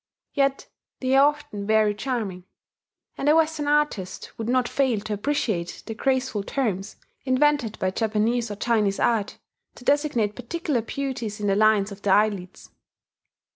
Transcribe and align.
Yet 0.33 0.65
they 0.99 1.15
are 1.15 1.27
often 1.27 1.67
very 1.67 1.93
charming; 1.93 2.45
and 3.19 3.29
a 3.29 3.35
Western 3.35 3.67
artist 3.67 4.31
would 4.35 4.49
not 4.49 4.67
fail 4.67 4.99
to 5.01 5.13
appreciate 5.13 5.83
the 5.85 5.93
graceful 5.93 6.41
terms, 6.41 6.95
invented 7.23 7.77
by 7.77 7.91
Japanese 7.91 8.49
or 8.49 8.55
Chinese 8.55 8.99
art, 8.99 9.37
to 9.75 9.83
designate 9.85 10.33
particular 10.35 10.81
beauties 10.81 11.39
in 11.39 11.45
the 11.45 11.55
lines 11.55 11.91
of 11.91 12.01
the 12.01 12.09
eyelids. 12.09 12.71